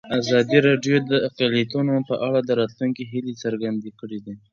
ازادي 0.19 0.59
راډیو 0.67 0.97
د 1.09 1.11
اقلیتونه 1.27 1.93
په 2.09 2.15
اړه 2.27 2.39
د 2.43 2.49
راتلونکي 2.61 3.03
هیلې 3.11 3.33
څرګندې 3.43 3.89
کړې. 3.99 4.19